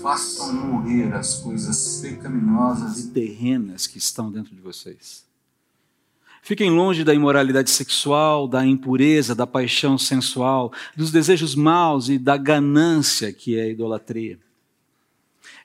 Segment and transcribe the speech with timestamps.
[0.00, 5.24] façam morrer as coisas pecaminosas e terrenas que estão dentro de vocês.
[6.42, 12.36] Fiquem longe da imoralidade sexual, da impureza, da paixão sensual, dos desejos maus e da
[12.36, 14.38] ganância que é a idolatria.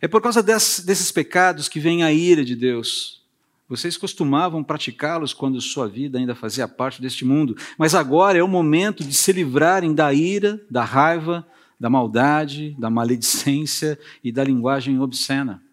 [0.02, 3.22] É por causa desses pecados que vem a ira de Deus.
[3.70, 8.48] Vocês costumavam praticá-los quando sua vida ainda fazia parte deste mundo, mas agora é o
[8.48, 11.48] momento de se livrarem da ira, da raiva,
[11.82, 15.64] da maldade, da maledicência e da linguagem obscena.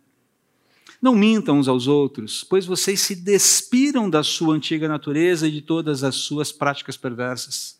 [1.02, 5.60] Não mintam uns aos outros, pois vocês se despiram da sua antiga natureza e de
[5.60, 7.78] todas as suas práticas perversas.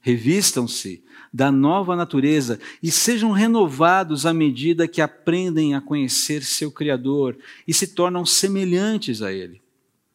[0.00, 7.36] Revistam-se da nova natureza e sejam renovados à medida que aprendem a conhecer seu Criador
[7.68, 9.60] e se tornam semelhantes a Ele.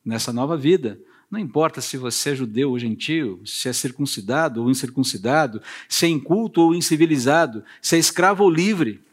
[0.04, 1.00] Nessa nova vida,
[1.30, 6.10] não importa se você é judeu ou gentio, se é circuncidado ou incircuncidado, se é
[6.10, 9.04] inculto ou incivilizado, se é escravo ou livre,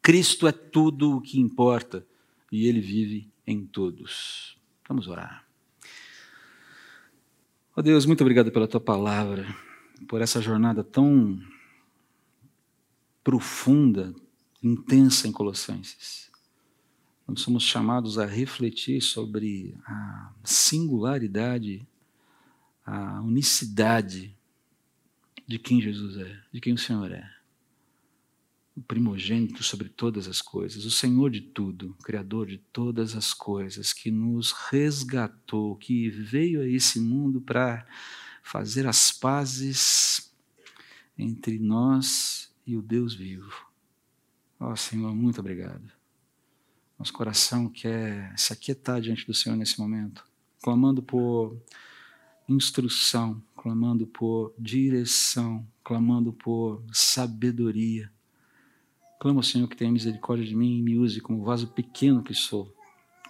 [0.00, 2.06] Cristo é tudo o que importa
[2.52, 4.56] e Ele vive em todos.
[4.88, 5.44] Vamos orar.
[7.74, 9.44] Oh Deus, muito obrigado pela tua palavra,
[10.06, 11.40] por essa jornada tão
[13.24, 14.14] profunda,
[14.62, 16.30] intensa em Colossenses.
[17.26, 21.86] Nós somos chamados a refletir sobre a singularidade,
[22.84, 24.36] a unicidade
[25.46, 27.34] de quem Jesus é, de quem o Senhor é
[28.76, 33.92] o primogênito sobre todas as coisas, o Senhor de tudo, Criador de todas as coisas,
[33.92, 37.86] que nos resgatou, que veio a esse mundo para
[38.42, 40.32] fazer as pazes
[41.16, 43.52] entre nós e o Deus vivo.
[44.58, 46.03] Ó oh, Senhor, muito obrigado.
[46.98, 50.24] Nosso coração quer se aquietar diante do Senhor nesse momento,
[50.62, 51.56] clamando por
[52.48, 58.10] instrução, clamando por direção, clamando por sabedoria
[59.24, 62.34] Clamo ao Senhor que tenha misericórdia de mim e me use como vaso pequeno que
[62.34, 62.70] sou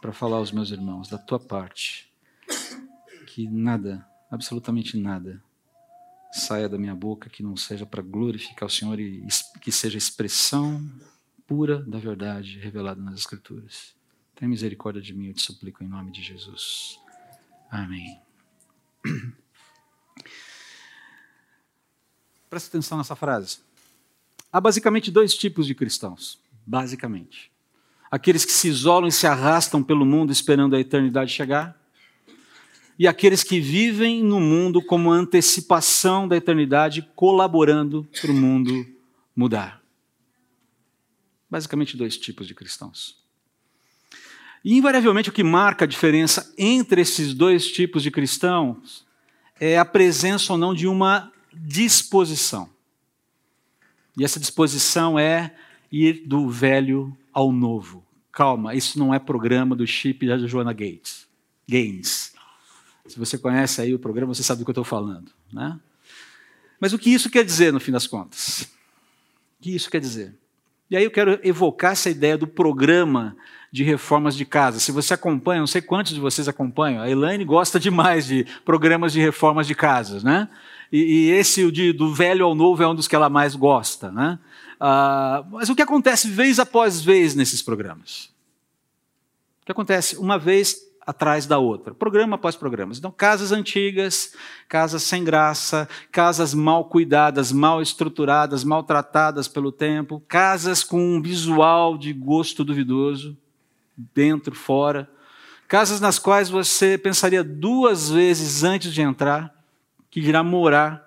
[0.02, 2.12] para falar aos meus irmãos da tua parte.
[3.28, 5.40] Que nada, absolutamente nada,
[6.32, 9.24] saia da minha boca que não seja para glorificar o Senhor e
[9.60, 10.84] que seja expressão
[11.46, 13.94] pura da verdade revelada nas Escrituras.
[14.34, 16.98] Tenha misericórdia de mim, eu te suplico em nome de Jesus.
[17.70, 18.20] Amém.
[22.50, 23.58] Presta atenção nessa frase.
[24.52, 26.38] Há basicamente dois tipos de cristãos.
[26.66, 27.50] Basicamente.
[28.10, 31.76] Aqueles que se isolam e se arrastam pelo mundo esperando a eternidade chegar.
[32.96, 38.86] E aqueles que vivem no mundo como antecipação da eternidade, colaborando para o mundo
[39.34, 39.83] mudar.
[41.54, 43.16] Basicamente, dois tipos de cristãos.
[44.64, 49.06] E, invariavelmente, o que marca a diferença entre esses dois tipos de cristãos
[49.60, 52.68] é a presença ou não de uma disposição.
[54.18, 55.54] E essa disposição é
[55.92, 58.04] ir do velho ao novo.
[58.32, 61.28] Calma, isso não é programa do chip da Joana Gates.
[61.68, 62.34] Gaines.
[63.06, 65.30] Se você conhece aí o programa, você sabe do que eu estou falando.
[65.52, 65.78] Né?
[66.80, 68.62] Mas o que isso quer dizer, no fim das contas?
[69.60, 70.36] O que isso quer dizer?
[70.90, 73.36] E aí eu quero evocar essa ideia do programa
[73.72, 74.78] de reformas de casa.
[74.78, 79.12] Se você acompanha, não sei quantos de vocês acompanham, a Elaine gosta demais de programas
[79.12, 80.48] de reformas de casas, né?
[80.92, 84.12] E, e esse, de, do velho ao novo, é um dos que ela mais gosta.
[84.12, 84.38] Né?
[84.78, 88.26] Ah, mas o que acontece vez após vez nesses programas?
[89.62, 92.92] O que acontece uma vez atrás da outra, programa após programa.
[92.94, 94.34] Então, casas antigas,
[94.68, 101.98] casas sem graça, casas mal cuidadas, mal estruturadas, maltratadas pelo tempo, casas com um visual
[101.98, 103.36] de gosto duvidoso,
[104.14, 105.08] dentro, fora,
[105.68, 109.54] casas nas quais você pensaria duas vezes antes de entrar,
[110.10, 111.04] que irá morar.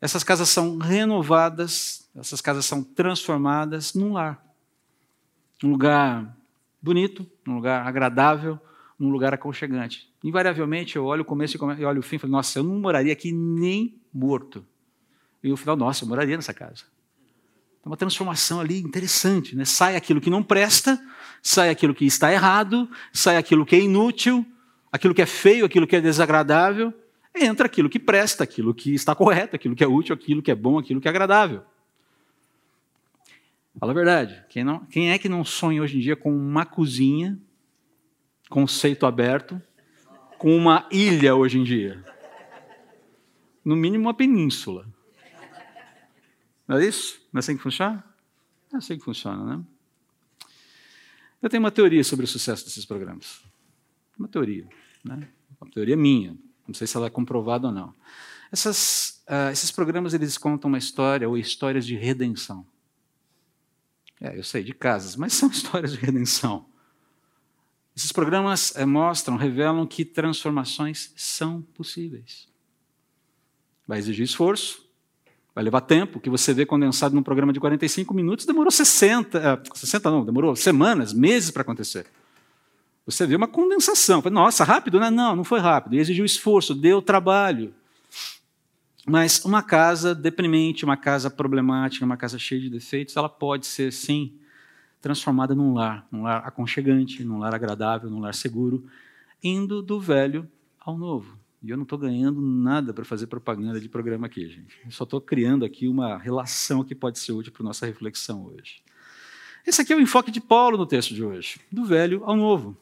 [0.00, 4.42] Essas casas são renovadas, essas casas são transformadas num lar.
[5.62, 6.36] Um lugar
[6.80, 8.60] bonito, um lugar agradável,
[8.98, 10.10] um lugar aconchegante.
[10.24, 13.12] Invariavelmente eu olho o começo e olho o fim e falo, nossa, eu não moraria
[13.12, 14.64] aqui nem morto.
[15.42, 16.84] E no final, nossa, eu moraria nessa casa.
[17.84, 19.64] É uma transformação ali interessante, né?
[19.64, 21.00] Sai aquilo que não presta,
[21.42, 24.44] sai aquilo que está errado, sai aquilo que é inútil,
[24.90, 26.92] aquilo que é feio, aquilo que é desagradável,
[27.32, 30.54] entra aquilo que presta, aquilo que está correto, aquilo que é útil, aquilo que é
[30.54, 31.62] bom, aquilo que é agradável.
[33.78, 34.42] Fala a verdade.
[34.48, 37.38] Quem, não, quem é que não sonha hoje em dia com uma cozinha,
[38.48, 39.60] conceito aberto,
[40.38, 42.04] com uma ilha hoje em dia?
[43.64, 44.86] No mínimo uma península.
[46.66, 47.20] Não é isso?
[47.32, 48.04] Não é assim que funciona?
[48.72, 49.64] É assim que funciona, né?
[51.40, 53.42] Eu tenho uma teoria sobre o sucesso desses programas.
[54.18, 54.68] Uma teoria,
[55.04, 55.28] né?
[55.60, 56.36] Uma teoria minha.
[56.66, 57.94] Não sei se ela é comprovada ou não.
[58.50, 62.66] Essas, uh, esses programas eles contam uma história ou histórias de redenção.
[64.20, 66.66] É, eu sei de casas, mas são histórias de redenção.
[67.96, 72.46] Esses programas é, mostram, revelam que transformações são possíveis.
[73.88, 74.84] Vai exigir esforço,
[75.54, 76.20] vai levar tempo.
[76.20, 81.14] Que você vê condensado num programa de 45 minutos demorou 60, 60 não, demorou semanas,
[81.14, 82.06] meses para acontecer.
[83.06, 84.22] Você vê uma condensação.
[84.30, 85.00] Nossa, rápido?
[85.00, 85.08] Né?
[85.08, 85.94] Não, não foi rápido.
[85.94, 87.72] exigiu esforço, deu trabalho.
[89.06, 93.92] Mas uma casa deprimente, uma casa problemática, uma casa cheia de defeitos, ela pode ser,
[93.92, 94.34] sim,
[95.00, 98.84] transformada num lar, num lar aconchegante, num lar agradável, num lar seguro,
[99.42, 100.48] indo do velho
[100.80, 101.38] ao novo.
[101.62, 104.78] E eu não estou ganhando nada para fazer propaganda de programa aqui, gente.
[104.84, 108.82] Eu só estou criando aqui uma relação que pode ser útil para nossa reflexão hoje.
[109.66, 112.76] Esse aqui é o enfoque de Paulo no texto de hoje, do velho ao novo.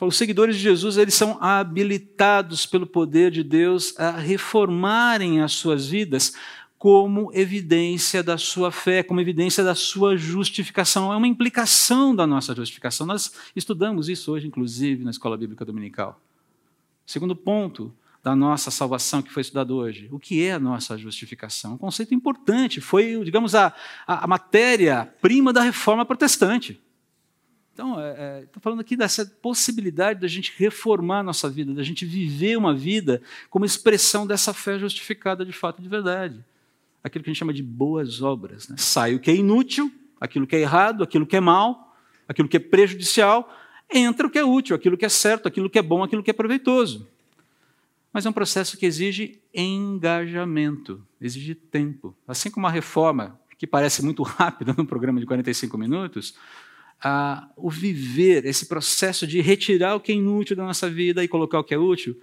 [0.00, 5.86] Os seguidores de Jesus eles são habilitados pelo poder de Deus a reformarem as suas
[5.86, 6.34] vidas
[6.84, 11.10] como evidência da sua fé, como evidência da sua justificação.
[11.10, 13.06] É uma implicação da nossa justificação.
[13.06, 16.20] Nós estudamos isso hoje, inclusive, na Escola Bíblica Dominical.
[17.06, 17.90] Segundo ponto
[18.22, 20.10] da nossa salvação que foi estudado hoje.
[20.12, 21.72] O que é a nossa justificação?
[21.72, 22.82] Um conceito importante.
[22.82, 23.74] Foi, digamos, a,
[24.06, 26.78] a, matéria-prima da reforma protestante.
[27.72, 31.82] Então, é, estou é, falando aqui dessa possibilidade da gente reformar a nossa vida, da
[31.82, 36.44] gente viver uma vida como expressão dessa fé justificada de fato de verdade.
[37.04, 38.68] Aquilo que a gente chama de boas obras.
[38.68, 38.76] Né?
[38.78, 41.94] Sai o que é inútil, aquilo que é errado, aquilo que é mal,
[42.26, 43.48] aquilo que é prejudicial,
[43.92, 46.30] entra o que é útil, aquilo que é certo, aquilo que é bom, aquilo que
[46.30, 47.06] é proveitoso.
[48.12, 52.16] Mas é um processo que exige engajamento, exige tempo.
[52.26, 56.34] Assim como a reforma, que parece muito rápida num programa de 45 minutos,
[57.02, 61.28] ah, o viver, esse processo de retirar o que é inútil da nossa vida e
[61.28, 62.18] colocar o que é útil,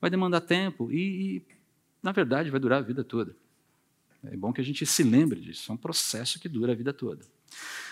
[0.00, 0.96] vai demandar tempo e,
[1.36, 1.42] e,
[2.02, 3.36] na verdade, vai durar a vida toda.
[4.24, 6.92] É bom que a gente se lembre disso, é um processo que dura a vida
[6.92, 7.24] toda.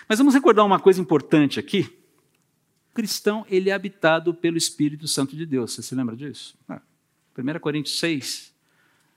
[0.07, 1.89] Mas vamos recordar uma coisa importante aqui.
[2.91, 5.73] O cristão, ele é habitado pelo Espírito Santo de Deus.
[5.73, 6.57] Você se lembra disso?
[6.67, 6.81] Ah,
[7.37, 8.53] 1 Coríntios 6,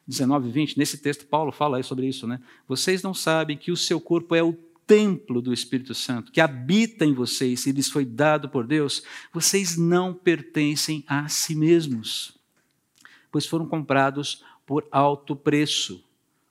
[0.06, 2.40] 19 e 20, nesse texto Paulo fala sobre isso, né?
[2.66, 4.52] Vocês não sabem que o seu corpo é o
[4.86, 9.76] templo do Espírito Santo, que habita em vocês e lhes foi dado por Deus, vocês
[9.76, 12.36] não pertencem a si mesmos,
[13.30, 16.04] pois foram comprados por alto preço.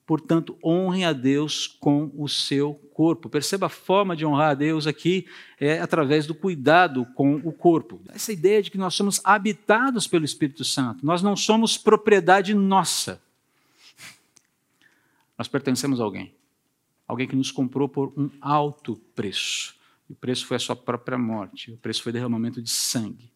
[0.10, 3.30] Portanto, honrem a Deus com o seu corpo.
[3.30, 5.28] Perceba a forma de honrar a Deus aqui
[5.60, 8.02] é através do cuidado com o corpo.
[8.10, 13.22] Essa ideia de que nós somos habitados pelo Espírito Santo, nós não somos propriedade nossa.
[15.38, 16.34] Nós pertencemos a alguém
[17.08, 19.76] alguém que nos comprou por um alto preço.
[20.10, 23.32] o preço foi a sua própria morte, o preço foi derramamento de sangue.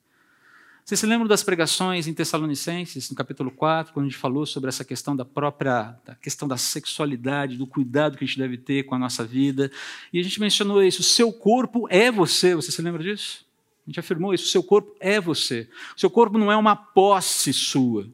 [0.85, 4.67] Vocês se lembram das pregações em Tessalonicenses, no capítulo 4, quando a gente falou sobre
[4.67, 8.83] essa questão da própria, da questão da sexualidade, do cuidado que a gente deve ter
[8.83, 9.71] com a nossa vida?
[10.11, 13.45] E a gente mencionou isso, o seu corpo é você, você se lembra disso?
[13.87, 15.69] A gente afirmou isso, o seu corpo é você.
[15.95, 18.05] O seu corpo não é uma posse sua.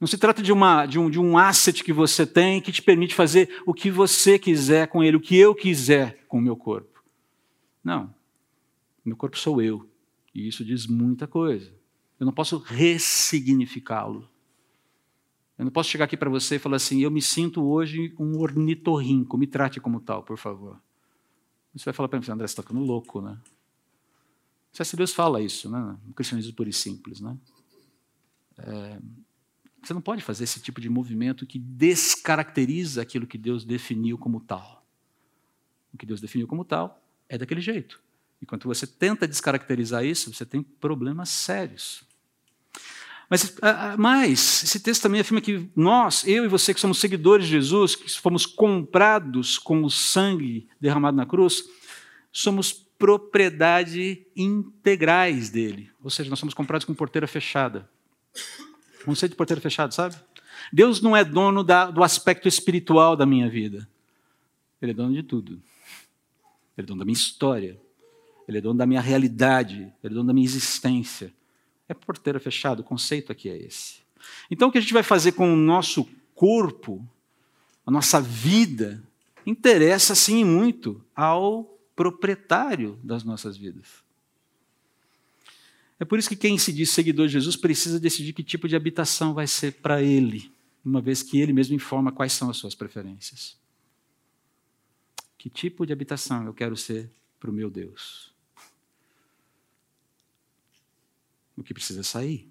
[0.00, 2.80] Não se trata de, uma, de, um, de um asset que você tem que te
[2.80, 6.56] permite fazer o que você quiser com ele, o que eu quiser com o meu
[6.56, 7.02] corpo.
[7.84, 8.14] Não.
[9.04, 9.86] Meu corpo sou eu.
[10.34, 11.72] E isso diz muita coisa.
[12.18, 14.28] Eu não posso ressignificá-lo.
[15.56, 18.38] Eu não posso chegar aqui para você e falar assim: eu me sinto hoje um
[18.40, 20.80] ornitorrinco, me trate como tal, por favor.
[21.74, 23.38] Você vai falar para mim, André, você está ficando louco, né?
[24.72, 24.96] C.S.
[24.96, 25.96] Deus fala isso, né?
[26.04, 27.20] no cristianismo puro e simples.
[27.20, 27.36] Né?
[28.58, 29.00] É,
[29.82, 34.40] você não pode fazer esse tipo de movimento que descaracteriza aquilo que Deus definiu como
[34.40, 34.84] tal.
[35.92, 38.02] O que Deus definiu como tal é daquele jeito.
[38.44, 42.04] E quando você tenta descaracterizar isso, você tem problemas sérios.
[43.30, 43.56] Mas,
[43.98, 47.96] mas esse texto também afirma que nós, eu e você que somos seguidores de Jesus,
[47.96, 51.64] que fomos comprados com o sangue derramado na cruz,
[52.30, 55.90] somos propriedade integrais dele.
[56.02, 57.88] Ou seja, nós somos comprados com porteira fechada.
[59.06, 60.16] Conceito de porteiro fechado, sabe?
[60.70, 63.88] Deus não é dono da, do aspecto espiritual da minha vida.
[64.82, 65.62] Ele é dono de tudo.
[66.76, 67.80] Ele é dono da minha história.
[68.46, 69.92] Ele é dono da minha realidade.
[70.02, 71.32] Ele é dono da minha existência.
[71.88, 74.04] É porteiro fechado, o conceito aqui é esse.
[74.50, 77.06] Então, o que a gente vai fazer com o nosso corpo,
[77.86, 79.02] a nossa vida,
[79.46, 84.02] interessa sim muito ao proprietário das nossas vidas.
[85.98, 88.74] É por isso que quem se diz seguidor de Jesus precisa decidir que tipo de
[88.74, 90.50] habitação vai ser para ele,
[90.84, 93.56] uma vez que ele mesmo informa quais são as suas preferências.
[95.38, 98.33] Que tipo de habitação eu quero ser para o meu Deus?
[101.56, 102.50] O que precisa sair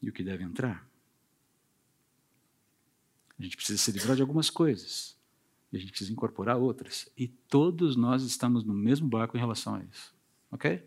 [0.00, 0.86] e o que deve entrar.
[3.38, 5.16] A gente precisa se livrar de algumas coisas
[5.72, 7.08] E a gente precisa incorporar outras.
[7.16, 10.14] E todos nós estamos no mesmo barco em relação a isso.
[10.52, 10.86] Ok?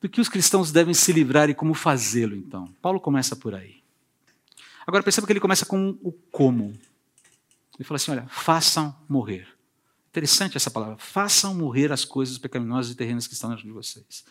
[0.00, 2.66] Do que os cristãos devem se livrar e como fazê-lo, então?
[2.82, 3.82] Paulo começa por aí.
[4.86, 6.72] Agora perceba que ele começa com o como.
[7.74, 9.48] Ele fala assim: olha, façam morrer.
[10.08, 10.96] Interessante essa palavra.
[10.98, 14.24] Façam morrer as coisas pecaminosas e terrenas que estão dentro de vocês.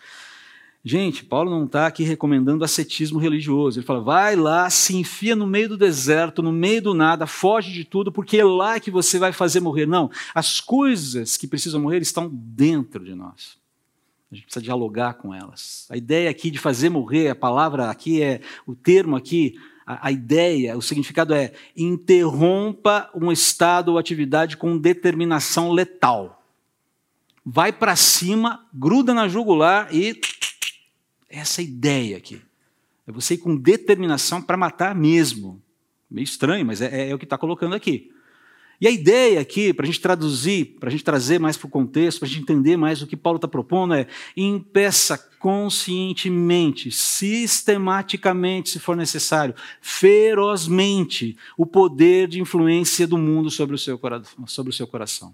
[0.87, 3.79] Gente, Paulo não está aqui recomendando ascetismo religioso.
[3.79, 7.73] Ele fala: vai lá, se enfia no meio do deserto, no meio do nada, foge
[7.73, 9.87] de tudo, porque é lá que você vai fazer morrer.
[9.87, 13.57] Não, as coisas que precisam morrer estão dentro de nós.
[14.31, 15.87] A gente precisa dialogar com elas.
[15.89, 19.55] A ideia aqui de fazer morrer, a palavra aqui é, o termo aqui,
[19.87, 26.43] a, a ideia, o significado é interrompa um estado ou atividade com determinação letal.
[27.43, 30.19] Vai para cima, gruda na jugular e.
[31.29, 32.41] Essa é a ideia aqui.
[33.07, 35.61] É você ir com determinação para matar mesmo.
[36.09, 38.11] Meio estranho, mas é, é o que está colocando aqui.
[38.79, 41.69] E a ideia aqui, para a gente traduzir, para a gente trazer mais para o
[41.69, 44.05] contexto, para a gente entender mais o que Paulo está propondo, é
[44.35, 53.79] impeça conscientemente, sistematicamente, se for necessário, ferozmente, o poder de influência do mundo sobre o
[53.79, 53.99] seu,
[54.47, 55.33] sobre o seu coração.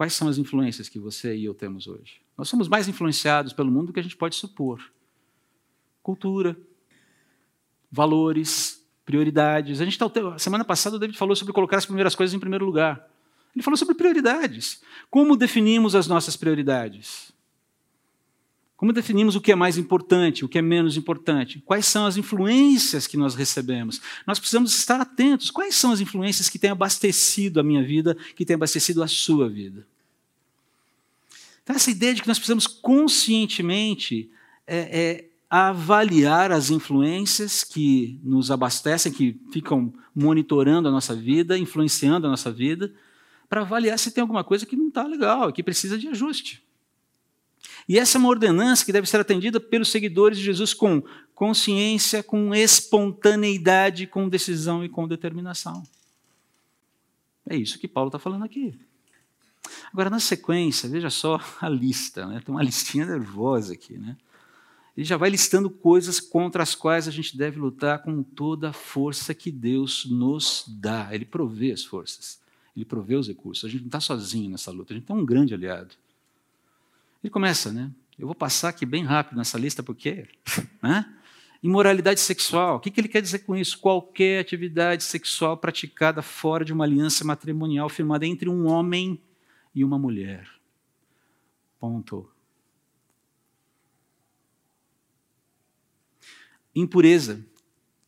[0.00, 2.22] Quais são as influências que você e eu temos hoje?
[2.34, 4.82] Nós somos mais influenciados pelo mundo do que a gente pode supor.
[6.02, 6.56] Cultura,
[7.92, 9.78] valores, prioridades.
[9.78, 12.64] A gente tá, semana passada o David falou sobre colocar as primeiras coisas em primeiro
[12.64, 13.10] lugar.
[13.54, 14.80] Ele falou sobre prioridades.
[15.10, 17.30] Como definimos as nossas prioridades?
[18.80, 21.62] Como definimos o que é mais importante, o que é menos importante?
[21.66, 24.00] Quais são as influências que nós recebemos?
[24.26, 25.50] Nós precisamos estar atentos.
[25.50, 29.50] Quais são as influências que têm abastecido a minha vida, que têm abastecido a sua
[29.50, 29.86] vida?
[31.62, 34.30] Então, essa ideia de que nós precisamos conscientemente
[34.66, 42.26] é, é, avaliar as influências que nos abastecem, que ficam monitorando a nossa vida, influenciando
[42.26, 42.90] a nossa vida,
[43.46, 46.62] para avaliar se tem alguma coisa que não está legal, que precisa de ajuste.
[47.90, 51.02] E essa é uma ordenança que deve ser atendida pelos seguidores de Jesus com
[51.34, 55.82] consciência, com espontaneidade, com decisão e com determinação.
[57.44, 58.78] É isso que Paulo está falando aqui.
[59.92, 62.40] Agora, na sequência, veja só a lista, né?
[62.46, 63.98] tem uma listinha nervosa aqui.
[63.98, 64.16] Né?
[64.96, 68.72] ele já vai listando coisas contra as quais a gente deve lutar com toda a
[68.72, 71.08] força que Deus nos dá.
[71.12, 72.40] Ele provê as forças,
[72.76, 73.64] ele provê os recursos.
[73.64, 75.96] A gente não está sozinho nessa luta, a gente tem um grande aliado.
[77.22, 77.90] Ele começa, né?
[78.18, 80.28] Eu vou passar aqui bem rápido nessa lista, porque.
[80.82, 81.04] Né?
[81.62, 82.76] Imoralidade sexual.
[82.76, 83.78] O que ele quer dizer com isso?
[83.78, 89.20] Qualquer atividade sexual praticada fora de uma aliança matrimonial firmada entre um homem
[89.74, 90.48] e uma mulher.
[91.78, 92.30] Ponto.
[96.74, 97.44] impureza,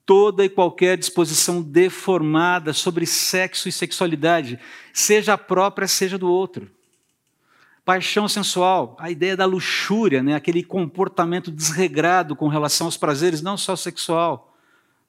[0.04, 4.58] toda e qualquer disposição deformada sobre sexo e sexualidade,
[4.92, 6.70] seja a própria, seja do outro.
[7.84, 10.34] Paixão sensual, a ideia da luxúria, né?
[10.34, 14.56] aquele comportamento desregrado com relação aos prazeres, não só sexual,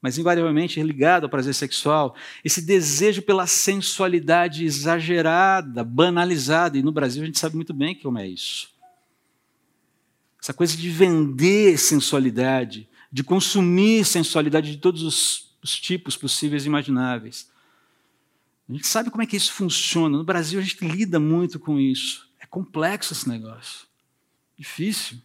[0.01, 2.15] mas invariavelmente ligado ao prazer sexual.
[2.43, 8.17] Esse desejo pela sensualidade exagerada, banalizada, e no Brasil a gente sabe muito bem como
[8.17, 8.69] é isso.
[10.41, 16.67] Essa coisa de vender sensualidade, de consumir sensualidade de todos os, os tipos possíveis e
[16.67, 17.49] imagináveis.
[18.67, 20.17] A gente sabe como é que isso funciona.
[20.17, 22.27] No Brasil a gente lida muito com isso.
[22.53, 23.87] Complexo esse negócio.
[24.55, 25.17] Difícil.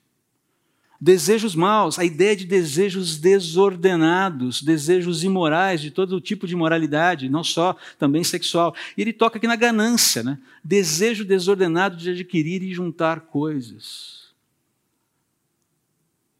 [0.99, 7.45] Desejos maus, a ideia de desejos desordenados, desejos imorais, de todo tipo de moralidade, não
[7.45, 8.75] só também sexual.
[8.97, 10.39] E ele toca aqui na ganância, né?
[10.65, 14.33] Desejo desordenado de adquirir e juntar coisas.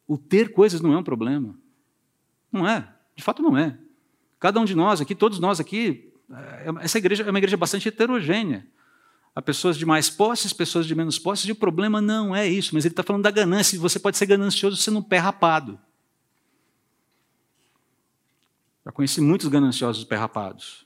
[0.07, 1.55] O ter coisas não é um problema.
[2.51, 2.89] Não é.
[3.15, 3.77] De fato, não é.
[4.41, 7.89] Cada um de nós aqui, todos nós aqui, é, essa igreja é uma igreja bastante
[7.89, 8.67] heterogênea.
[9.39, 12.75] Há pessoas de mais posses, pessoas de menos posses, e o problema não é isso,
[12.75, 13.79] mas ele está falando da ganância.
[13.79, 15.79] Você pode ser ganancioso sendo um pé rapado.
[18.85, 20.85] Já conheci muitos gananciosos pé rapados.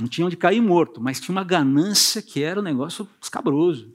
[0.00, 3.94] Não tinham de cair morto, mas tinha uma ganância que era um negócio escabroso.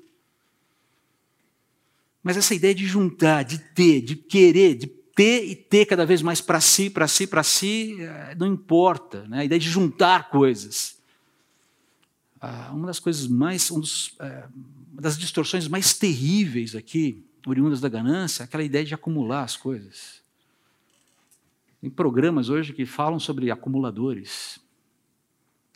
[2.21, 6.21] Mas essa ideia de juntar, de ter, de querer, de ter e ter cada vez
[6.21, 9.27] mais para si, para si, para si, eh, não importa.
[9.27, 9.39] Né?
[9.39, 10.98] A ideia de juntar coisas.
[12.41, 14.47] Ah, uma das coisas mais, um dos, é,
[14.93, 19.57] uma das distorções mais terríveis aqui, oriundas da ganância, é aquela ideia de acumular as
[19.57, 20.21] coisas.
[21.81, 24.59] Tem programas hoje que falam sobre acumuladores.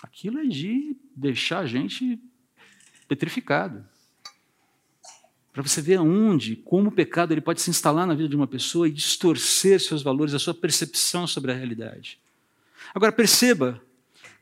[0.01, 2.19] Aquilo é de deixar a gente
[3.07, 3.85] petrificado
[5.53, 8.47] para você ver aonde, como o pecado ele pode se instalar na vida de uma
[8.47, 12.19] pessoa e distorcer seus valores, a sua percepção sobre a realidade.
[12.93, 13.79] Agora perceba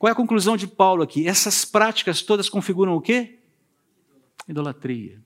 [0.01, 1.27] Qual é a conclusão de Paulo aqui?
[1.27, 3.37] Essas práticas todas configuram o quê?
[4.47, 5.21] Idolatria.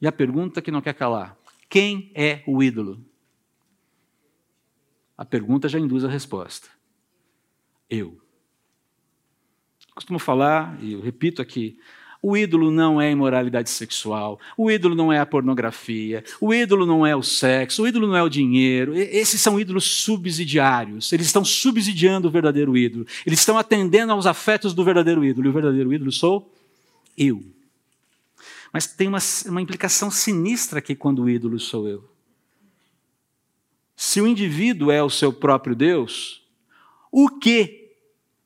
[0.00, 1.36] E a pergunta que não quer calar:
[1.68, 3.04] quem é o ídolo?
[5.18, 6.70] A pergunta já induz a resposta.
[7.90, 8.18] Eu.
[9.94, 11.78] Costumo falar, e eu repito aqui,
[12.22, 17.04] o ídolo não é imoralidade sexual, o ídolo não é a pornografia, o ídolo não
[17.04, 18.94] é o sexo, o ídolo não é o dinheiro.
[18.94, 21.12] Esses são ídolos subsidiários.
[21.12, 23.04] Eles estão subsidiando o verdadeiro ídolo.
[23.26, 25.48] Eles estão atendendo aos afetos do verdadeiro ídolo.
[25.48, 26.48] E o verdadeiro ídolo sou
[27.18, 27.42] eu.
[28.72, 32.08] Mas tem uma, uma implicação sinistra aqui quando o ídolo sou eu.
[33.96, 36.42] Se o indivíduo é o seu próprio Deus,
[37.10, 37.81] o que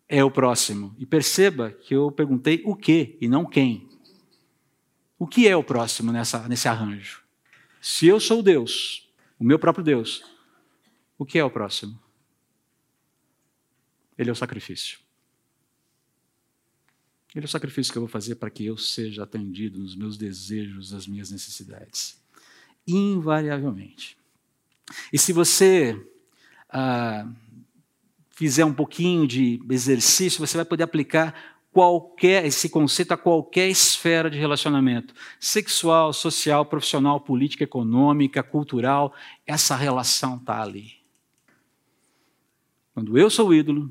[0.08, 0.94] é o próximo.
[0.98, 3.88] E perceba que eu perguntei o que e não quem.
[5.18, 7.22] O que é o próximo nessa, nesse arranjo?
[7.80, 9.08] Se eu sou Deus,
[9.38, 10.24] o meu próprio Deus,
[11.18, 11.98] o que é o próximo?
[14.18, 14.98] Ele é o sacrifício.
[17.34, 20.16] Ele é o sacrifício que eu vou fazer para que eu seja atendido nos meus
[20.16, 22.18] desejos, nas minhas necessidades.
[22.86, 24.16] Invariavelmente.
[25.12, 26.00] E se você.
[26.68, 27.30] Ah,
[28.36, 31.34] fizer um pouquinho de exercício, você vai poder aplicar
[31.72, 39.14] qualquer esse conceito a qualquer esfera de relacionamento, sexual, social, profissional, política, econômica, cultural,
[39.46, 40.92] essa relação está ali.
[42.92, 43.90] Quando eu sou o ídolo,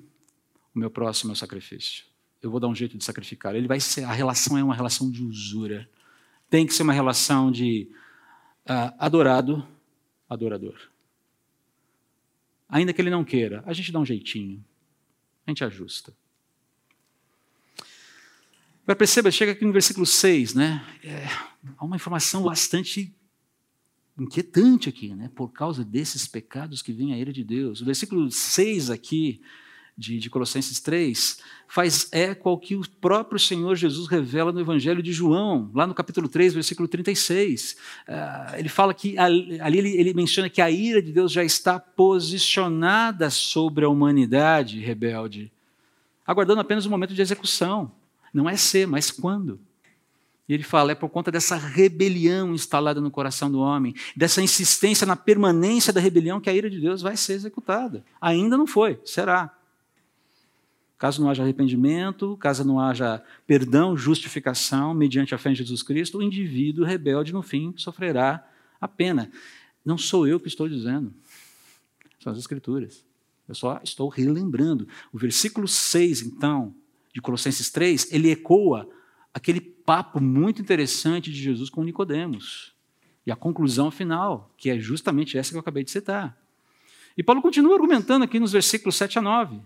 [0.76, 2.06] o meu próximo é o sacrifício.
[2.42, 3.56] Eu vou dar um jeito de sacrificar.
[3.56, 5.90] Ele vai ser, a relação é uma relação de usura.
[6.50, 7.90] Tem que ser uma relação de
[8.70, 9.66] uh, adorado,
[10.30, 10.76] adorador.
[12.76, 14.62] Ainda que ele não queira, a gente dá um jeitinho,
[15.48, 16.14] a gente ajusta.
[18.84, 20.86] Agora perceba, chega aqui no versículo 6, né?
[21.02, 21.26] É,
[21.78, 23.16] há uma informação bastante
[24.20, 25.32] inquietante aqui, né?
[25.34, 27.80] Por causa desses pecados que vêm à ira de Deus.
[27.80, 29.42] O versículo 6 aqui
[29.98, 35.02] de, de, Colossenses 3, faz eco ao que o próprio Senhor Jesus revela no Evangelho
[35.02, 37.72] de João, lá no capítulo 3, versículo 36.
[37.72, 37.76] Uh,
[38.10, 41.80] ah, ele fala que ali ele, ele, menciona que a ira de Deus já está
[41.80, 45.52] posicionada sobre a humanidade rebelde,
[46.28, 47.92] aguardando apenas o momento de execução.
[48.34, 49.60] Não é ser, mas quando.
[50.48, 55.08] E ele fala, é por conta dessa rebelião instalada no coração do homem, dessa insistência
[55.08, 58.04] na permanência da rebelião que a ira de Deus vai ser executada.
[58.22, 59.52] Ainda não foi, será.
[60.98, 66.20] Caso não haja arrependimento, caso não haja perdão, justificação mediante a fé em Jesus Cristo,
[66.20, 68.48] o indivíduo rebelde, no fim, sofrerá
[68.80, 69.30] a pena.
[69.84, 71.14] Não sou eu que estou dizendo,
[72.20, 73.06] são as Escrituras.
[73.48, 74.88] Eu só estou relembrando.
[75.14, 76.74] O versículo 6, então,
[77.14, 78.90] de Colossenses 3, ele ecoa
[79.34, 82.74] aquele papo muito interessante de Jesus com Nicodemos.
[83.26, 86.38] E a conclusão final, que é justamente essa que eu acabei de citar.
[87.18, 89.62] E Paulo continua argumentando aqui nos versículos 7 a 9.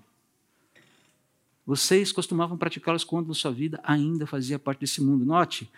[1.69, 5.23] Vocês costumavam praticá-las quando sua vida ainda fazia parte desse mundo.
[5.23, 5.69] Note,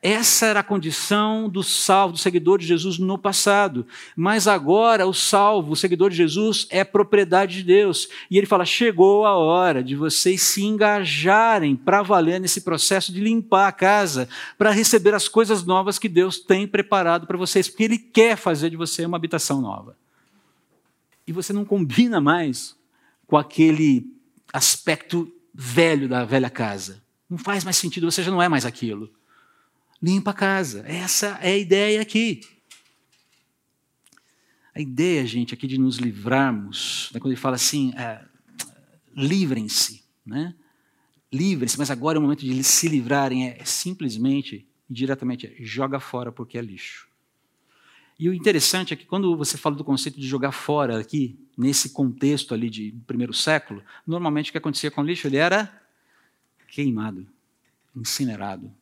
[0.00, 3.86] essa era a condição do salvo, do seguidor de Jesus no passado.
[4.16, 8.08] Mas agora o salvo, o seguidor de Jesus, é propriedade de Deus.
[8.30, 13.20] E ele fala: chegou a hora de vocês se engajarem para valer nesse processo de
[13.20, 14.26] limpar a casa,
[14.56, 18.70] para receber as coisas novas que Deus tem preparado para vocês, porque Ele quer fazer
[18.70, 19.94] de você uma habitação nova.
[21.26, 22.74] E você não combina mais
[23.26, 24.13] com aquele
[24.54, 27.02] aspecto velho da velha casa.
[27.28, 29.12] Não faz mais sentido, você já não é mais aquilo.
[30.00, 30.84] Limpa a casa.
[30.86, 32.40] Essa é a ideia aqui.
[34.72, 38.24] A ideia, gente, aqui de nos livrarmos, né, quando ele fala assim, é,
[39.16, 40.54] livrem-se, né?
[41.32, 46.30] Livrem-se, mas agora é o momento de se livrarem, é simplesmente, diretamente, é, joga fora
[46.30, 47.08] porque é lixo.
[48.18, 51.90] E o interessante é que quando você fala do conceito de jogar fora aqui, nesse
[51.90, 55.26] contexto ali de primeiro século, normalmente o que acontecia com o lixo?
[55.26, 55.82] Ele era
[56.68, 57.26] queimado,
[57.94, 58.72] incinerado.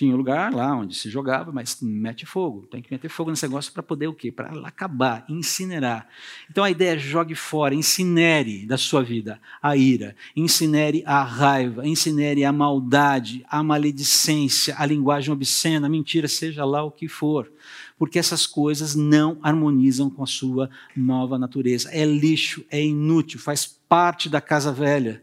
[0.00, 2.66] Tinha um lugar lá onde se jogava, mas mete fogo.
[2.70, 4.32] Tem que meter fogo nesse negócio para poder o quê?
[4.32, 6.08] Para acabar, incinerar.
[6.50, 11.86] Então a ideia é jogue fora, incinere da sua vida a ira, incinere a raiva,
[11.86, 17.52] incinere a maldade, a maledicência, a linguagem obscena, a mentira, seja lá o que for
[17.98, 21.90] porque essas coisas não harmonizam com a sua nova natureza.
[21.92, 25.22] É lixo, é inútil, faz parte da casa velha.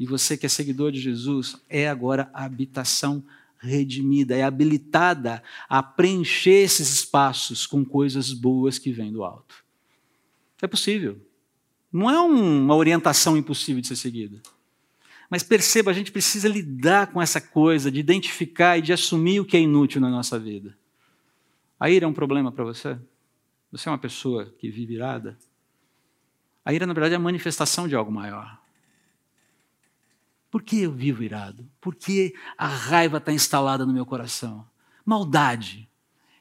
[0.00, 3.22] E você que é seguidor de Jesus é agora a habitação
[3.66, 9.64] redimida, é habilitada a preencher esses espaços com coisas boas que vêm do alto.
[10.62, 11.20] É possível.
[11.92, 14.40] Não é uma orientação impossível de ser seguida.
[15.28, 19.44] Mas perceba, a gente precisa lidar com essa coisa de identificar e de assumir o
[19.44, 20.76] que é inútil na nossa vida.
[21.78, 22.98] A ira é um problema para você?
[23.72, 25.36] Você é uma pessoa que vive irada?
[26.64, 28.58] A ira, na verdade, é a manifestação de algo maior.
[30.56, 31.68] Por que eu vivo irado?
[31.78, 34.64] Por que a raiva está instalada no meu coração?
[35.04, 35.86] Maldade.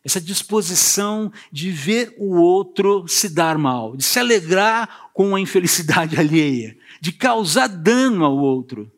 [0.06, 6.15] Essa disposição de ver o outro se dar mal, de se alegrar com a infelicidade
[6.17, 8.89] alheia, de causar dano ao outro.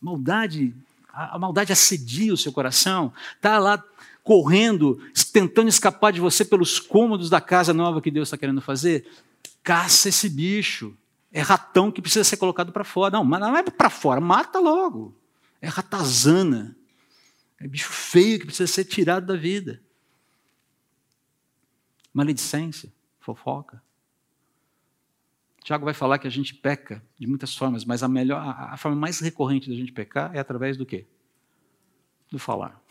[0.00, 0.72] Maldade,
[1.12, 3.82] a, maldade assedia o seu coração, está lá
[4.22, 5.00] correndo,
[5.32, 9.08] tentando escapar de você pelos cômodos da casa nova que Deus está querendo fazer.
[9.60, 10.96] Caça esse bicho.
[11.32, 13.16] É ratão que precisa ser colocado para fora.
[13.16, 15.16] Não, mas não é para fora, mata logo.
[15.60, 16.76] É ratazana.
[17.58, 19.82] É bicho feio que precisa ser tirado da vida.
[22.12, 23.82] Maledicência, fofoca.
[25.62, 28.76] Tiago vai falar que a gente peca de muitas formas, mas a melhor, a, a
[28.76, 31.06] forma mais recorrente da gente pecar é através do quê?
[32.30, 32.82] Do falar.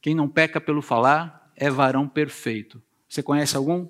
[0.00, 2.82] Quem não peca pelo falar é varão perfeito.
[3.08, 3.88] Você conhece algum?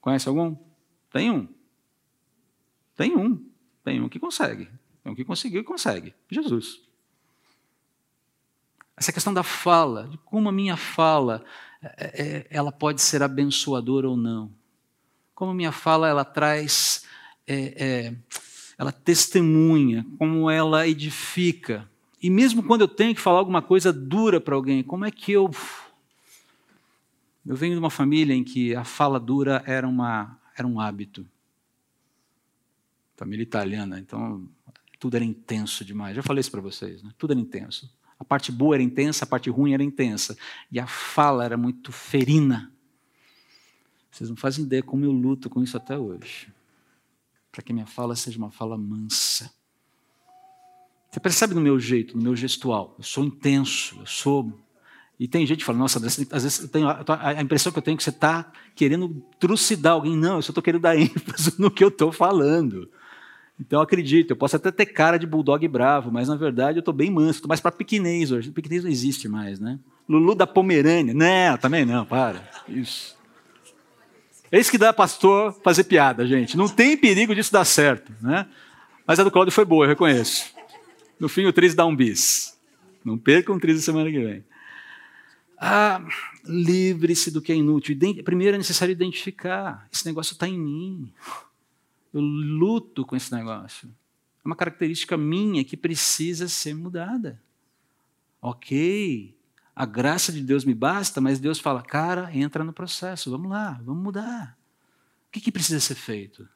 [0.00, 0.56] Conhece algum?
[1.10, 1.48] Tem um.
[2.98, 3.40] Tem um.
[3.84, 4.68] Tem um que consegue.
[5.04, 6.12] Tem um que conseguiu e consegue.
[6.28, 6.80] Jesus.
[8.96, 11.44] Essa questão da fala, de como a minha fala,
[11.80, 14.50] é, é, ela pode ser abençoadora ou não.
[15.32, 17.06] Como a minha fala, ela traz,
[17.46, 18.16] é, é,
[18.76, 21.88] ela testemunha, como ela edifica.
[22.20, 25.30] E mesmo quando eu tenho que falar alguma coisa dura para alguém, como é que
[25.30, 25.48] eu.
[27.46, 31.24] Eu venho de uma família em que a fala dura era, uma, era um hábito
[33.18, 34.48] família italiana, então
[34.98, 36.14] tudo era intenso demais.
[36.14, 37.10] Já falei isso para vocês, né?
[37.18, 37.90] tudo era intenso.
[38.18, 40.36] A parte boa era intensa, a parte ruim era intensa.
[40.70, 42.72] E a fala era muito ferina.
[44.10, 46.52] Vocês não fazem ideia como eu luto com isso até hoje.
[47.52, 49.52] Para que minha fala seja uma fala mansa.
[51.10, 52.94] Você percebe no meu jeito, no meu gestual.
[52.98, 54.52] Eu sou intenso, eu sou.
[55.18, 56.70] E tem gente que fala, nossa, às vezes
[57.08, 60.16] a impressão que eu tenho que você está querendo trucidar alguém.
[60.16, 62.90] Não, eu só estou querendo dar ênfase no que eu estou falando.
[63.60, 66.94] Então acredito, eu posso até ter cara de bulldog bravo, mas na verdade eu estou
[66.94, 68.50] bem manso, estou mais para piquinês hoje.
[68.52, 69.78] Piquinês não existe mais, né?
[70.08, 71.12] Lulu da Pomerânia.
[71.12, 72.48] Não, também não, para.
[72.68, 73.16] Isso.
[74.50, 76.56] É isso que dá pastor fazer piada, gente.
[76.56, 78.46] Não tem perigo disso dar certo, né?
[79.06, 80.52] Mas a do Cláudio foi boa, eu reconheço.
[81.18, 82.56] No fim, o Tris dá um bis.
[83.04, 84.44] Não perca um Tris na semana que vem.
[85.58, 86.00] Ah,
[86.44, 87.96] livre-se do que é inútil.
[88.24, 91.12] Primeiro é necessário identificar: esse negócio está em mim.
[92.12, 93.88] Eu luto com esse negócio.
[94.44, 97.42] É uma característica minha que precisa ser mudada.
[98.40, 99.36] Ok,
[99.74, 103.80] a graça de Deus me basta, mas Deus fala, cara, entra no processo, vamos lá,
[103.84, 104.58] vamos mudar.
[105.28, 106.48] O que, que precisa ser feito?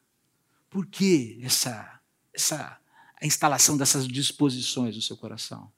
[0.70, 2.00] Por que essa,
[2.32, 2.80] essa
[3.20, 5.70] a instalação dessas disposições no seu coração?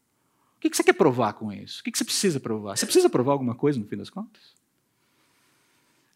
[0.56, 1.80] O que, que você quer provar com isso?
[1.80, 2.76] O que, que você precisa provar?
[2.76, 4.54] Você precisa provar alguma coisa no fim das contas?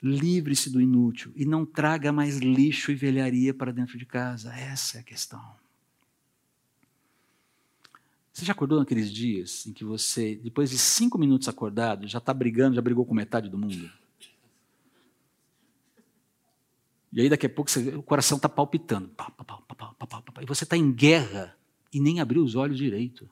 [0.02, 4.52] Livre-se do inútil e não traga mais lixo e velharia para dentro de casa.
[4.54, 5.42] Essa é a questão.
[8.32, 12.32] Você já acordou naqueles dias em que você, depois de cinco minutos acordado, já está
[12.32, 13.90] brigando, já brigou com metade do mundo?
[17.12, 19.08] E aí daqui a pouco você, o coração está palpitando.
[19.08, 21.56] Pá, pá, pá, e você está em guerra
[21.92, 23.28] e nem abriu os olhos direito.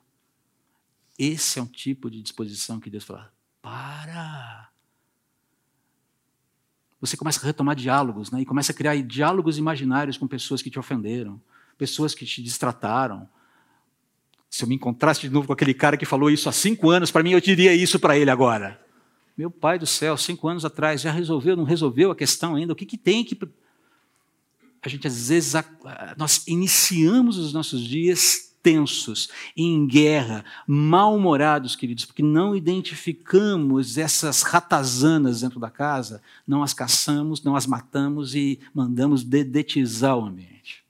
[1.16, 4.70] Esse é um tipo de disposição que Deus fala: para
[7.06, 8.40] você começa a retomar diálogos, né?
[8.40, 11.40] e começa a criar diálogos imaginários com pessoas que te ofenderam,
[11.78, 13.28] pessoas que te distrataram.
[14.50, 17.10] Se eu me encontrasse de novo com aquele cara que falou isso há cinco anos,
[17.10, 18.80] para mim eu diria isso para ele agora.
[19.36, 22.72] Meu pai do céu, cinco anos atrás, já resolveu, não resolveu a questão ainda?
[22.72, 23.38] O que, que tem que.
[24.80, 25.52] A gente, às vezes,
[26.16, 35.42] nós iniciamos os nossos dias tensos, em guerra, mal-humorados, queridos, porque não identificamos essas ratazanas
[35.42, 40.85] dentro da casa, não as caçamos, não as matamos e mandamos dedetizar o ambiente.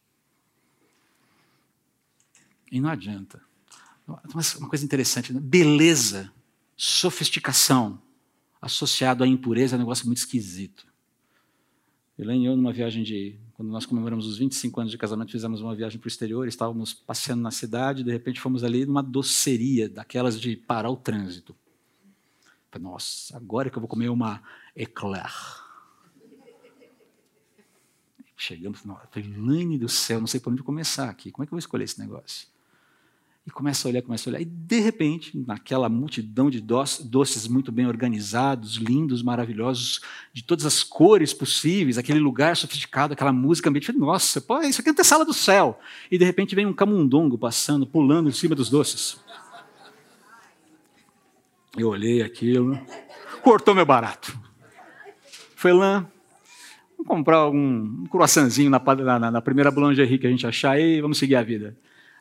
[2.73, 3.43] E não adianta.
[4.09, 5.39] Uma coisa interessante, né?
[5.39, 6.33] beleza,
[6.79, 8.01] sofisticação,
[8.59, 10.87] associado à impureza é um negócio muito esquisito.
[12.19, 15.61] Elaine e eu, numa viagem de quando nós comemoramos os 25 anos de casamento, fizemos
[15.61, 19.89] uma viagem para o exterior, estávamos passeando na cidade, de repente fomos ali numa doceria,
[19.89, 21.55] daquelas de parar o trânsito.
[22.71, 24.43] Falei, nossa, agora que eu vou comer uma
[24.75, 25.33] eclair.
[28.37, 31.57] Chegamos, falei, Lane do céu, não sei por onde começar aqui, como é que eu
[31.57, 32.49] vou escolher esse negócio?
[33.47, 34.41] E começa a olhar, começa a olhar.
[34.41, 40.01] E, de repente, naquela multidão de doces muito bem organizados, lindos, maravilhosos,
[40.33, 44.91] de todas as cores possíveis, aquele lugar sofisticado, aquela música ambiente, nossa, pô, isso aqui
[44.91, 45.79] é sala do céu.
[46.11, 49.19] E, de repente, vem um camundongo passando, pulando em cima dos doces.
[51.79, 52.77] Eu olhei aquilo,
[53.43, 54.37] cortou meu barato.
[55.55, 56.05] Foi lá,
[56.97, 58.81] Vamos comprar um, um croissantzinho na,
[59.19, 61.77] na, na primeira boulangerie que a gente achar e vamos seguir a vida.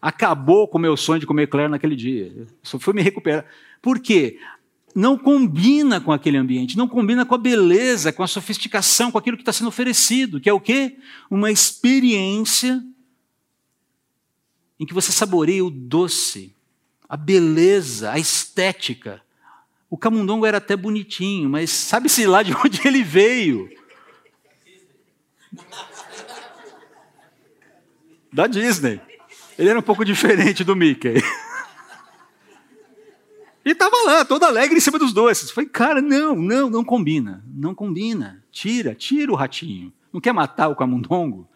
[0.05, 2.45] Acabou com o meu sonho de comer eclair naquele dia.
[2.61, 3.43] Só fui me recuperar.
[3.81, 4.39] Por quê?
[4.93, 9.35] Não combina com aquele ambiente, não combina com a beleza, com a sofisticação, com aquilo
[9.35, 10.99] que está sendo oferecido, que é o quê?
[11.27, 12.85] Uma experiência
[14.79, 16.55] em que você saboreia o doce,
[17.09, 19.23] a beleza, a estética.
[19.89, 23.67] O camundongo era até bonitinho, mas sabe-se lá de onde ele veio?
[28.31, 29.01] Da Disney.
[29.57, 31.15] Ele era um pouco diferente do Mickey.
[33.65, 35.49] E estava lá, todo alegre em cima dos doces.
[35.49, 37.43] Falei, cara, não, não, não combina.
[37.47, 38.43] Não combina.
[38.51, 39.91] Tira, tira o ratinho.
[40.13, 41.49] Não quer matar o camundongo?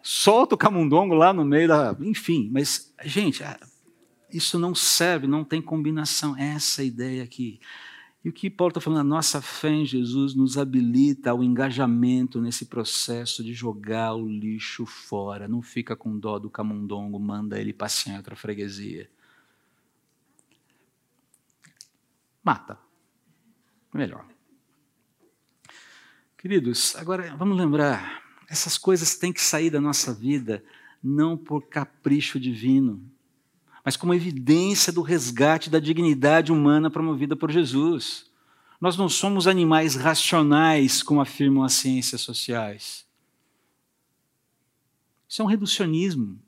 [0.00, 1.96] Solta o camundongo lá no meio da.
[2.00, 3.42] Enfim, mas, gente,
[4.32, 6.36] isso não serve, não tem combinação.
[6.36, 7.58] Essa é ideia aqui.
[8.22, 12.40] E o que Paulo está falando, a nossa fé em Jesus nos habilita ao engajamento
[12.40, 15.48] nesse processo de jogar o lixo fora.
[15.48, 19.10] Não fica com dó do camundongo, manda ele passear em outra freguesia.
[22.44, 22.78] Mata.
[23.92, 24.26] Melhor.
[26.36, 30.62] Queridos, agora vamos lembrar: essas coisas têm que sair da nossa vida
[31.02, 33.02] não por capricho divino,
[33.90, 38.30] mas como evidência do resgate da dignidade humana promovida por Jesus.
[38.80, 43.04] Nós não somos animais racionais, como afirmam as ciências sociais.
[45.28, 46.38] Isso é um reducionismo.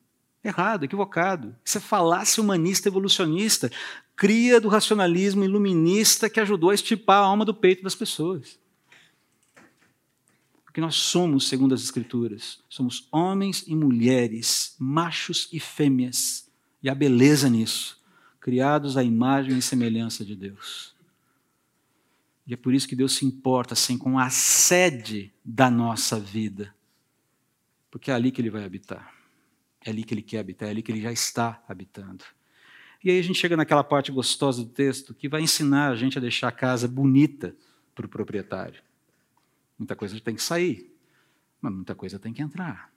[0.44, 1.56] Errado, equivocado.
[1.64, 3.72] Isso é falácia humanista evolucionista,
[4.14, 8.56] cria do racionalismo iluminista que ajudou a estipar a alma do peito das pessoas.
[10.64, 16.51] Porque nós somos, segundo as Escrituras, somos homens e mulheres, machos e fêmeas,
[16.82, 18.02] e a beleza nisso,
[18.40, 20.94] criados à imagem e semelhança de Deus.
[22.46, 26.74] E é por isso que Deus se importa assim com a sede da nossa vida,
[27.90, 29.14] porque é ali que Ele vai habitar,
[29.84, 32.24] é ali que Ele quer habitar, é ali que Ele já está habitando.
[33.04, 36.18] E aí a gente chega naquela parte gostosa do texto que vai ensinar a gente
[36.18, 37.54] a deixar a casa bonita
[37.94, 38.82] para o proprietário.
[39.78, 40.92] Muita coisa tem que sair,
[41.60, 42.92] mas muita coisa tem que entrar.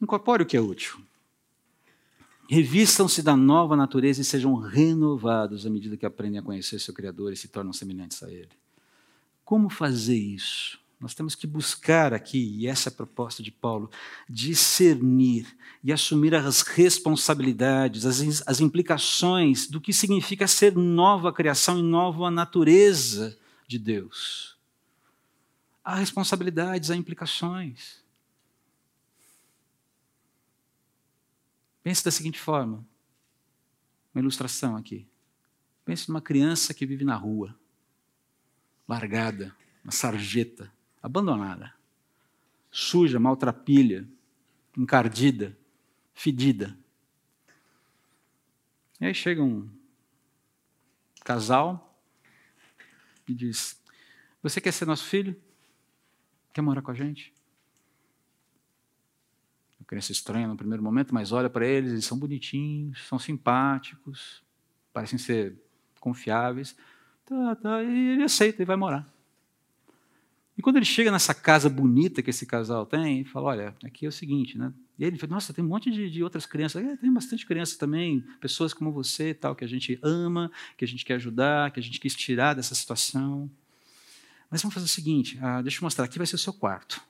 [0.00, 0.98] Incorpore o que é útil.
[2.48, 7.32] Revistam-se da nova natureza e sejam renovados à medida que aprendem a conhecer seu Criador
[7.32, 8.50] e se tornam semelhantes a Ele.
[9.44, 10.78] Como fazer isso?
[11.00, 13.90] Nós temos que buscar aqui, e essa é a proposta de Paulo,
[14.28, 15.46] discernir
[15.82, 22.30] e assumir as responsabilidades, as, as implicações do que significa ser nova criação e nova
[22.30, 24.56] natureza de Deus.
[25.84, 28.03] Há responsabilidades, há implicações.
[31.84, 32.84] Pense da seguinte forma:
[34.12, 35.06] uma ilustração aqui.
[35.84, 37.54] Pense numa criança que vive na rua,
[38.88, 41.74] largada, uma sarjeta, abandonada,
[42.70, 44.08] suja, maltrapilha,
[44.78, 45.56] encardida,
[46.14, 46.74] fedida.
[48.98, 49.68] E aí chega um
[51.22, 52.00] casal
[53.28, 53.78] e diz:
[54.42, 55.38] Você quer ser nosso filho?
[56.50, 57.33] Quer morar com a gente?
[59.84, 64.42] Criança estranha no primeiro momento, mas olha para eles, eles são bonitinhos, são simpáticos,
[64.92, 65.56] parecem ser
[66.00, 66.76] confiáveis.
[67.24, 69.14] Tá, tá, e ele aceita e vai morar.
[70.56, 74.06] E quando ele chega nessa casa bonita que esse casal tem, ele fala: Olha, aqui
[74.06, 74.72] é o seguinte, né?
[74.98, 76.84] E ele fala: Nossa, tem um monte de, de outras crianças.
[76.84, 80.88] É, tem bastante criança também, pessoas como você, tal, que a gente ama, que a
[80.88, 83.50] gente quer ajudar, que a gente quis tirar dessa situação.
[84.48, 86.04] Mas vamos fazer o seguinte: ah, deixa eu mostrar.
[86.04, 87.02] Aqui vai ser o seu quarto.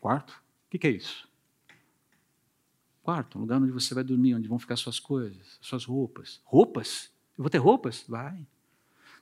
[0.00, 0.30] Quarto?
[0.30, 1.27] O que, que é isso?
[3.08, 6.42] Quarto, um lugar onde você vai dormir, onde vão ficar suas coisas, suas roupas.
[6.44, 7.10] Roupas?
[7.38, 8.04] Eu vou ter roupas?
[8.06, 8.46] Vai.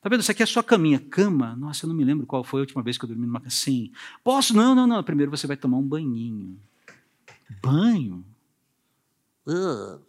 [0.03, 0.22] Tá vendo?
[0.22, 0.99] Isso aqui é sua caminha.
[0.99, 1.55] Cama?
[1.55, 3.49] Nossa, eu não me lembro qual foi a última vez que eu dormi numa cama.
[3.49, 3.92] Sim.
[4.25, 4.57] Posso?
[4.57, 5.05] Não, não, não.
[5.05, 6.59] Primeiro você vai tomar um banhinho.
[7.62, 8.27] Banho?
[9.46, 10.03] Ugh.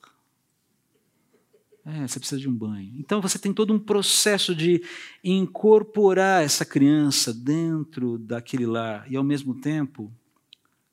[1.86, 2.96] É, você precisa de um banho.
[2.98, 4.84] Então você tem todo um processo de
[5.24, 10.12] incorporar essa criança dentro daquele lar e, ao mesmo tempo,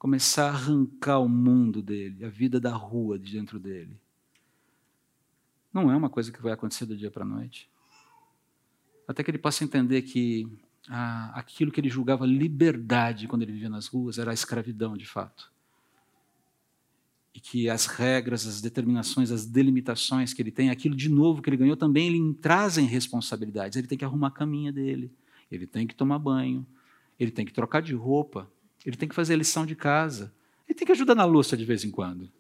[0.05, 3.99] começar a arrancar o mundo dele, a vida da rua de dentro dele.
[5.73, 7.71] Não é uma coisa que vai acontecer do dia para a noite.
[9.09, 10.47] Até que ele possa entender que
[10.91, 15.07] ah, aquilo que ele julgava liberdade quando ele vivia nas ruas era a escravidão de
[15.07, 15.51] fato.
[17.33, 21.49] E que as regras, as determinações, as delimitações que ele tem, aquilo de novo que
[21.49, 23.79] ele ganhou, também lhe trazem responsabilidades.
[23.79, 25.11] Ele tem que arrumar a caminha dele,
[25.51, 26.67] ele tem que tomar banho,
[27.19, 28.53] ele tem que trocar de roupa,
[28.85, 30.33] ele tem que fazer a lição de casa.
[30.69, 32.31] Ele tem que ajudar na louça de vez em quando.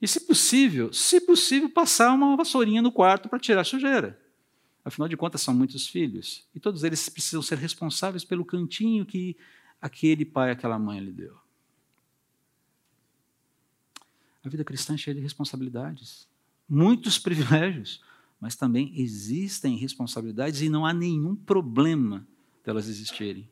[0.00, 4.20] E, se possível, se possível, passar uma vassourinha no quarto para tirar a sujeira.
[4.84, 6.44] Afinal de contas, são muitos filhos.
[6.54, 9.36] E todos eles precisam ser responsáveis pelo cantinho que
[9.80, 11.36] aquele pai, aquela mãe lhe deu.
[14.44, 16.26] A vida cristã é cheia de responsabilidades,
[16.68, 18.02] muitos privilégios,
[18.40, 22.26] mas também existem responsabilidades e não há nenhum problema
[22.64, 23.48] delas existirem.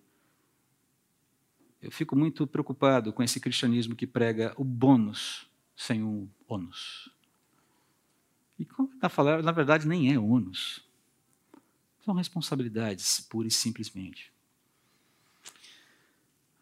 [1.86, 5.46] Eu fico muito preocupado com esse cristianismo que prega o bônus
[5.76, 7.08] sem o ônus.
[8.58, 8.66] E
[9.44, 10.84] na verdade nem é ônus.
[12.04, 14.32] São responsabilidades, pura e simplesmente.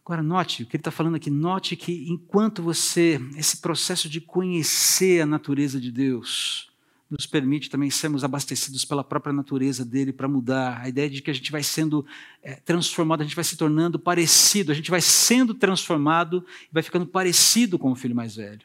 [0.05, 1.31] Agora, note o que ele está falando aqui.
[1.31, 6.71] Note que enquanto você, esse processo de conhecer a natureza de Deus,
[7.15, 10.81] nos permite também sermos abastecidos pela própria natureza dele para mudar.
[10.81, 12.05] A ideia de que a gente vai sendo
[12.43, 16.83] é, transformado, a gente vai se tornando parecido, a gente vai sendo transformado e vai
[16.83, 18.63] ficando parecido com o filho mais velho.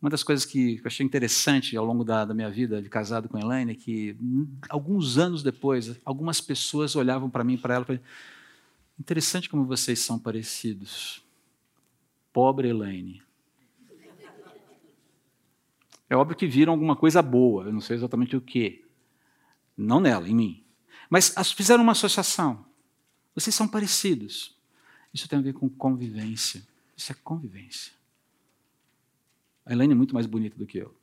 [0.00, 3.28] Uma das coisas que eu achei interessante ao longo da, da minha vida de casado
[3.28, 4.16] com a Elaine é que,
[4.68, 8.00] alguns anos depois, algumas pessoas olhavam para mim para ela e
[8.98, 11.22] interessante como vocês são parecidos.
[12.32, 13.22] Pobre Elaine.
[16.12, 18.84] É óbvio que viram alguma coisa boa, eu não sei exatamente o que.
[19.74, 20.64] Não nela, em mim.
[21.08, 22.66] Mas fizeram uma associação.
[23.34, 24.54] Vocês são parecidos.
[25.14, 26.62] Isso tem a ver com convivência.
[26.94, 27.94] Isso é convivência.
[29.64, 30.94] A Elaine é muito mais bonita do que eu.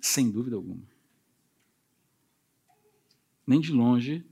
[0.00, 0.82] Sem dúvida alguma.
[3.46, 4.26] Nem de longe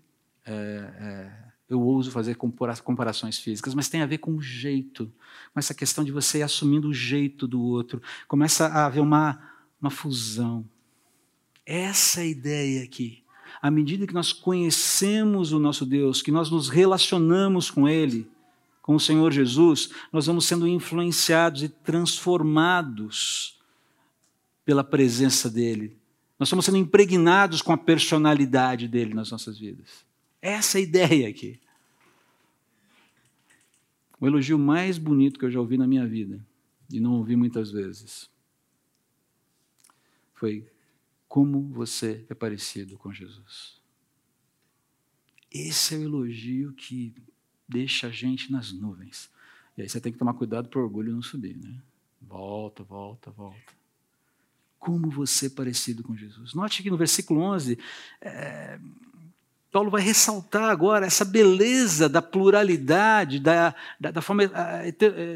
[0.45, 5.07] é, é, eu ouso fazer comparações físicas, mas tem a ver com o jeito,
[5.55, 8.03] com essa questão de você ir assumindo o jeito do outro.
[8.27, 10.65] Começa a haver uma uma fusão.
[11.65, 13.23] Essa é a ideia aqui.
[13.61, 18.29] À medida que nós conhecemos o nosso Deus, que nós nos relacionamos com Ele,
[18.83, 23.59] com o Senhor Jesus, nós vamos sendo influenciados e transformados
[24.65, 25.97] pela presença dEle.
[26.39, 30.05] Nós estamos sendo impregnados com a personalidade dEle nas nossas vidas.
[30.41, 31.59] Essa é a ideia aqui.
[34.21, 36.41] O elogio mais bonito que eu já ouvi na minha vida,
[36.91, 38.31] e não ouvi muitas vezes,
[40.37, 40.67] foi
[41.27, 43.81] como você é parecido com Jesus.
[45.51, 47.15] Esse é o elogio que
[47.69, 49.31] deixa a gente nas nuvens.
[49.77, 51.75] E aí você tem que tomar cuidado para o orgulho não subir, né?
[52.21, 53.75] Volta, volta, volta.
[54.79, 56.55] Como você é parecido com Jesus.
[56.55, 57.79] Note que no versículo 11,
[58.21, 58.79] é,
[59.73, 64.45] Paulo vai ressaltar agora essa beleza da pluralidade, da, da, da forma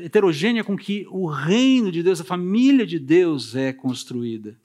[0.03, 4.57] heterogênea com que o reino de Deus, a família de Deus é construída.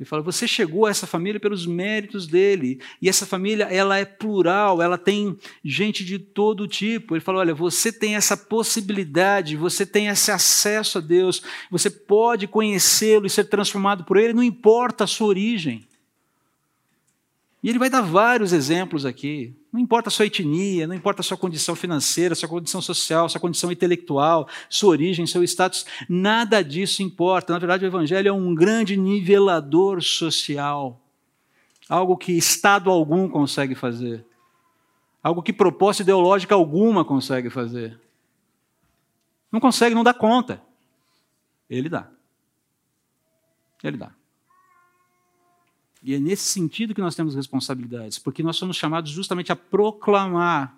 [0.00, 2.80] Ele fala: você chegou a essa família pelos méritos dele.
[3.02, 7.14] E essa família, ela é plural, ela tem gente de todo tipo.
[7.14, 12.46] Ele fala: olha, você tem essa possibilidade, você tem esse acesso a Deus, você pode
[12.46, 15.86] conhecê-lo e ser transformado por ele, não importa a sua origem.
[17.62, 19.54] E ele vai dar vários exemplos aqui.
[19.70, 23.40] Não importa a sua etnia, não importa a sua condição financeira, sua condição social, sua
[23.40, 27.52] condição intelectual, sua origem, seu status, nada disso importa.
[27.52, 30.98] Na verdade, o Evangelho é um grande nivelador social.
[31.88, 34.24] Algo que Estado algum consegue fazer.
[35.22, 38.00] Algo que proposta ideológica alguma consegue fazer.
[39.52, 40.62] Não consegue, não dá conta.
[41.68, 42.08] Ele dá.
[43.82, 44.12] Ele dá.
[46.02, 50.76] E é nesse sentido que nós temos responsabilidades, porque nós somos chamados justamente a proclamar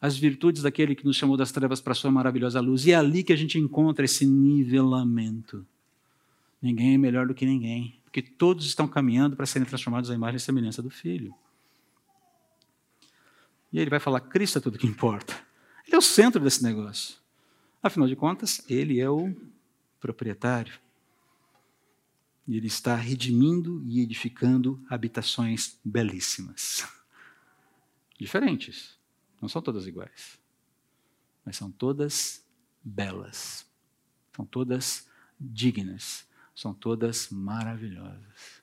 [0.00, 2.86] as virtudes daquele que nos chamou das trevas para a sua maravilhosa luz.
[2.86, 5.66] E é ali que a gente encontra esse nivelamento.
[6.60, 10.36] Ninguém é melhor do que ninguém, porque todos estão caminhando para serem transformados à imagem
[10.36, 11.34] e semelhança do Filho.
[13.72, 15.34] E ele vai falar: Cristo é tudo que importa.
[15.86, 17.16] Ele é o centro desse negócio.
[17.82, 19.34] Afinal de contas, ele é o
[20.00, 20.74] proprietário.
[22.50, 26.84] E ele está redimindo e edificando habitações belíssimas.
[28.18, 28.98] Diferentes.
[29.40, 30.36] Não são todas iguais.
[31.44, 32.44] Mas são todas
[32.82, 33.64] belas.
[34.34, 35.08] São todas
[35.38, 36.26] dignas.
[36.52, 38.60] São todas maravilhosas.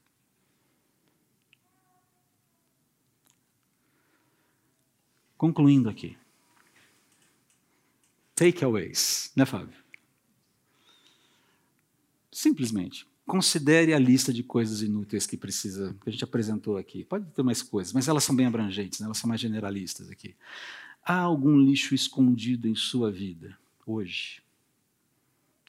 [5.37, 6.17] Concluindo aqui.
[8.35, 9.81] Takeaways, né, Fábio?
[12.29, 17.03] Simplesmente, considere a lista de coisas inúteis que precisa, que a gente apresentou aqui.
[17.03, 19.05] Pode ter mais coisas, mas elas são bem abrangentes, né?
[19.05, 20.33] elas são mais generalistas aqui.
[21.03, 24.41] Há algum lixo escondido em sua vida hoje?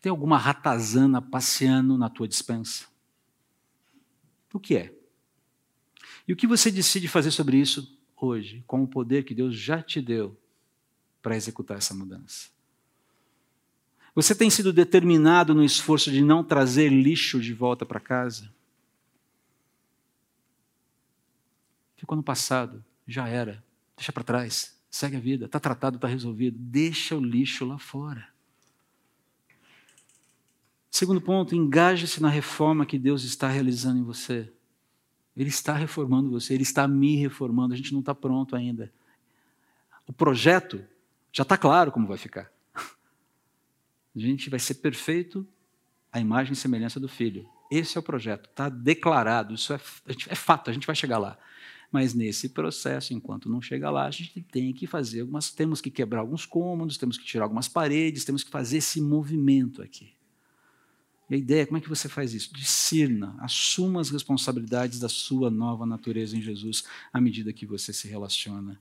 [0.00, 2.86] Tem alguma ratazana passeando na tua dispensa?
[4.54, 4.94] O que é?
[6.26, 9.82] E o que você decide fazer sobre isso hoje, com o poder que Deus já
[9.82, 10.36] te deu
[11.20, 12.48] para executar essa mudança?
[14.18, 18.52] Você tem sido determinado no esforço de não trazer lixo de volta para casa?
[21.96, 23.62] Ficou no passado, já era,
[23.96, 26.58] deixa para trás, Segue a vida, está tratado, está resolvido.
[26.58, 28.26] Deixa o lixo lá fora.
[30.90, 34.52] Segundo ponto, engaje-se na reforma que Deus está realizando em você.
[35.36, 38.92] Ele está reformando você, ele está me reformando, a gente não está pronto ainda.
[40.08, 40.84] O projeto
[41.30, 42.50] já está claro como vai ficar.
[44.18, 45.46] A gente vai ser perfeito
[46.12, 47.48] à imagem e semelhança do Filho.
[47.70, 49.80] Esse é o projeto, está declarado, isso é,
[50.28, 51.38] é fato, a gente vai chegar lá.
[51.90, 55.90] Mas nesse processo, enquanto não chega lá, a gente tem que fazer algumas, temos que
[55.90, 60.12] quebrar alguns cômodos, temos que tirar algumas paredes, temos que fazer esse movimento aqui.
[61.30, 62.52] E a ideia, como é que você faz isso?
[62.54, 68.08] Discirna, assuma as responsabilidades da sua nova natureza em Jesus à medida que você se
[68.08, 68.80] relaciona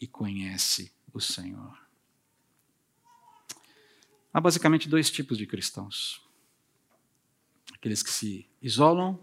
[0.00, 1.87] e conhece o Senhor.
[4.32, 6.22] Há basicamente dois tipos de cristãos:
[7.74, 9.18] aqueles que se isolam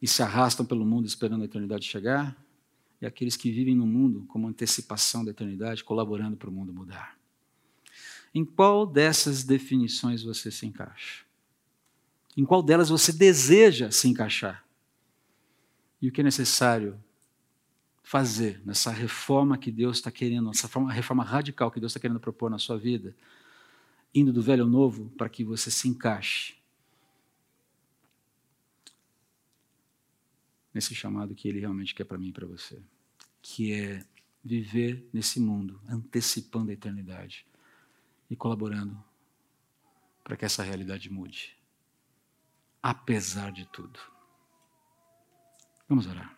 [0.00, 2.36] e se arrastam pelo mundo esperando a eternidade chegar,
[3.00, 7.18] e aqueles que vivem no mundo como antecipação da eternidade, colaborando para o mundo mudar.
[8.34, 11.24] Em qual dessas definições você se encaixa?
[12.36, 14.64] Em qual delas você deseja se encaixar?
[16.02, 17.02] E o que é necessário
[18.02, 22.20] fazer nessa reforma que Deus está querendo, essa reforma, reforma radical que Deus está querendo
[22.20, 23.16] propor na sua vida,
[24.14, 26.56] indo do velho ao novo, para que você se encaixe
[30.72, 32.82] nesse chamado que Ele realmente quer para mim e para você,
[33.42, 34.04] que é
[34.42, 37.46] viver nesse mundo, antecipando a eternidade
[38.30, 39.02] e colaborando
[40.22, 41.56] para que essa realidade mude
[42.84, 43.98] apesar de tudo.
[45.88, 46.36] Vamos orar.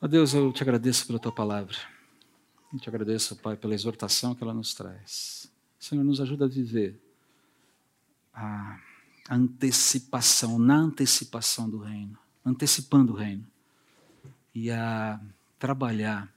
[0.00, 1.76] Ó Deus, eu te agradeço pela tua palavra.
[2.72, 5.50] Eu te agradeço, Pai, pela exortação que ela nos traz.
[5.78, 6.98] Senhor, nos ajuda a viver
[8.32, 8.80] a
[9.28, 13.46] antecipação, na antecipação do reino, antecipando o reino,
[14.54, 15.20] e a
[15.58, 16.32] trabalhar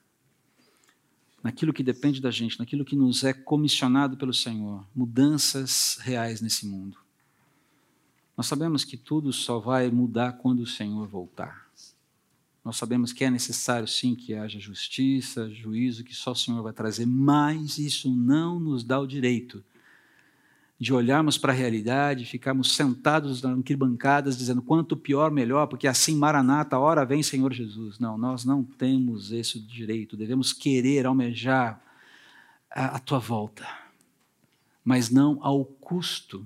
[1.41, 6.65] naquilo que depende da gente, naquilo que nos é comissionado pelo Senhor, mudanças reais nesse
[6.65, 6.97] mundo.
[8.36, 11.64] Nós sabemos que tudo só vai mudar quando o Senhor voltar.
[12.66, 16.74] Nós sabemos que é necessário, sim, que haja justiça, juízo, que só o Senhor vai
[16.74, 19.63] trazer, mas isso não nos dá o direito
[20.80, 26.18] de olharmos para a realidade, ficarmos sentados nas arquibancadas dizendo quanto pior, melhor, porque assim,
[26.18, 27.99] Maranata, hora vem Senhor Jesus.
[27.99, 31.80] Não, nós não temos esse direito, devemos querer, almejar
[32.70, 33.66] a, a tua volta,
[34.84, 36.45] mas não ao custo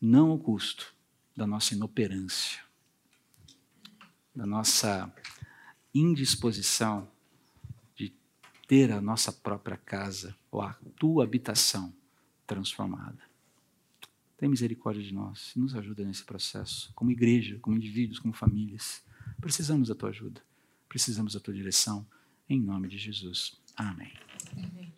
[0.00, 0.94] não ao custo
[1.36, 2.60] da nossa inoperância,
[4.38, 5.12] da nossa
[5.92, 7.10] indisposição
[7.96, 8.14] de
[8.68, 11.92] ter a nossa própria casa ou a tua habitação
[12.46, 13.18] transformada.
[14.36, 19.02] Tem misericórdia de nós e nos ajuda nesse processo, como igreja, como indivíduos, como famílias.
[19.40, 20.40] Precisamos da tua ajuda,
[20.88, 22.06] precisamos da tua direção,
[22.48, 23.60] em nome de Jesus.
[23.76, 24.12] Amém.
[24.52, 24.92] Amém.